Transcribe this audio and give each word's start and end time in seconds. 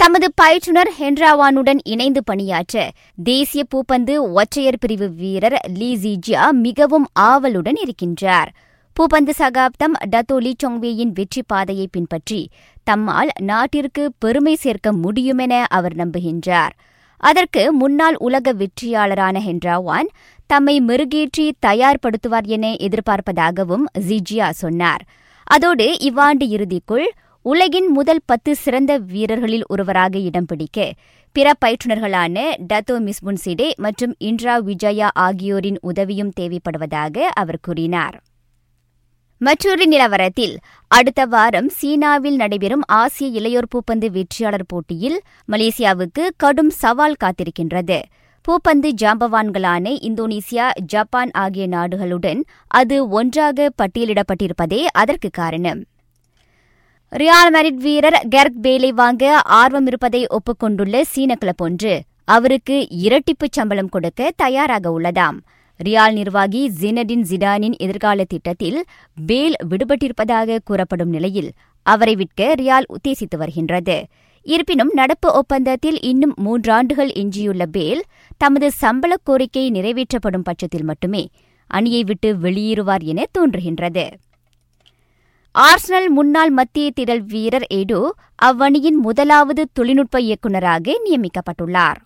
தமது 0.00 0.26
பயிற்றுனர் 0.40 0.90
ஹென்ராவானுடன் 0.98 1.80
இணைந்து 1.92 2.20
பணியாற்ற 2.24 2.84
தேசிய 3.28 3.62
பூப்பந்து 3.72 4.14
ஒற்றையர் 4.38 4.78
பிரிவு 4.78 5.06
வீரர் 5.18 5.56
லீ 5.78 5.90
ஜிஜியா 6.04 6.44
மிகவும் 6.66 7.06
ஆவலுடன் 7.26 7.78
இருக்கின்றார். 7.84 8.50
பூப்பந்து 8.96 9.32
சகாப்தம் 9.40 9.96
டத்தோ 10.12 10.36
லீ 10.36 10.52
சொங்வேயின் 10.62 11.12
வெற்றி 11.18 11.42
பாதையை 11.46 11.86
பின்பற்றி 11.90 12.40
தம்மால் 12.86 13.32
நாட்டிற்கு 13.50 14.04
பெருமை 14.18 14.54
சேர்க்க 14.54 14.96
முடியுமென 15.02 15.62
அவர் 15.78 15.96
நம்புகின்றார். 15.96 16.74
அதற்கு 17.20 17.64
முன்னாள் 17.72 18.18
உலக 18.26 18.54
வெற்றியாளரான 18.62 19.36
ஹென்ராவான் 19.48 20.10
தம்மை 20.50 20.76
மெருகேற்றி 20.80 21.48
தயார்படுத்துவார் 21.66 22.48
என 22.56 22.74
எதிர்பார்ப்பதாகவும் 22.86 23.84
ஜிஜியா 24.08 24.50
சொன்னார். 24.62 25.02
அதோடு 25.46 25.86
இவ்வாண்டு 26.00 26.46
இறுதிக்குள் 26.56 27.08
உலகின் 27.42 27.86
முதல் 27.86 28.20
பத்து 28.26 28.54
சிறந்த 28.54 28.98
வீரர்களில் 28.98 29.62
ஒருவராக 29.66 30.18
இடம் 30.18 30.46
பிடிக்க 30.46 30.92
பிற 31.32 31.52
பயிற்றுநர்களான 31.64 32.38
டத்தோ 32.72 32.96
மிஸ்முன்சிடே 32.96 33.70
மற்றும் 33.76 34.14
இன்ட்ரா 34.20 34.58
விஜயா 34.58 35.10
ஆகியோரின் 35.14 35.78
உதவியும் 35.80 36.32
தேவைப்படுவதாக 36.40 37.18
அவர் 37.18 37.58
கூறினார். 37.62 38.22
மற்றொரு 39.38 39.88
நிலவரத்தில் 39.88 40.56
அடுத்த 40.88 41.24
வாரம் 41.24 41.68
சீனாவில் 41.68 42.36
நடைபெறும் 42.36 42.82
ஆசிய 42.86 43.40
இளையோர் 43.40 43.70
பூப்பந்து 43.74 44.10
வெற்றியாளர் 44.10 44.66
போட்டியில் 44.66 45.20
மலேசியாவுக்கு 45.48 46.26
கடும் 46.36 46.70
சவால் 46.70 47.16
காத்திருக்கின்றது. 47.24 48.00
பூப்பந்து 48.48 48.90
ஜாம்பவான்களான 49.02 49.86
இந்தோனேசியா 50.08 50.70
ஜப்பான் 50.86 51.30
ஆகிய 51.30 51.66
நாடுகளுடன் 51.68 52.42
அது 52.66 53.08
ஒன்றாக 53.08 53.70
பட்டியலிடப்பட்டிருப்பதே 53.82 54.84
அதற்கு 54.92 55.30
காரணம். 55.32 55.82
ரியால் 57.18 57.52
மெரிட் 57.52 57.74
வீரர் 57.74 58.26
கெர்க் 58.28 58.58
பேலை 58.62 58.88
வாங்க 58.88 59.40
ஆர்வம் 59.44 59.86
இருப்பதை 59.86 60.26
ஒப்புக்கொண்டுள்ள 60.26 61.04
சீன 61.04 61.34
கிளப் 61.34 61.62
ஒன்று. 61.62 62.02
அவருக்கு 62.24 62.86
இரட்டிப்பு 63.02 63.46
சம்பளம் 63.50 63.88
கொடுக்க 63.88 64.32
தயாராக 64.36 65.00
உள்ளதாம். 65.00 65.38
ரியால் 65.84 66.12
நிர்வாகி 66.12 66.70
ஜினடின் 66.80 67.24
ஜிடானின் 67.30 67.76
எதிர்கால 67.76 68.24
திட்டத்தில் 68.24 68.84
பேல் 69.26 69.54
விடுபட்டிருப்பதாக 69.70 70.58
கூறப்படும் 70.64 71.08
நிலையில் 71.08 71.50
அவரை 71.82 72.14
விற்க 72.14 72.54
ரியால் 72.58 72.88
உத்தேசித்து 72.92 73.36
வருகின்றது. 73.36 74.06
இருப்பினும் 74.42 74.90
நடப்பு 74.92 75.32
ஒப்பந்தத்தில் 75.32 76.00
இன்னும் 76.00 76.34
மூன்றாண்டுகள் 76.36 77.12
எஞ்சியுள்ள 77.12 77.66
பேல் 77.66 78.02
தமது 78.36 78.70
சம்பள 78.70 79.16
கோரிக்கை 79.22 79.70
நிறைவேற்றப்படும் 79.70 80.44
பட்சத்தில் 80.44 80.84
மட்டுமே 80.84 81.28
அணியை 81.66 82.04
விட்டு 82.04 82.36
வெளியேறுவார் 82.36 83.02
என 83.02 83.24
தோன்றுகின்றது. 83.38 84.08
ஆர்சனல் 85.54 86.08
முன்னாள் 86.08 86.50
மத்திய 86.50 86.90
திடல் 86.96 87.22
வீரர் 87.26 87.64
எடு 87.68 88.14
அவ்வணியின் 88.42 88.98
முதலாவது 89.00 89.62
தொழில்நுட்ப 89.72 90.20
இயக்குநராக 90.20 90.94
நியமிக்கப்பட்டுள்ளார். 91.04 91.98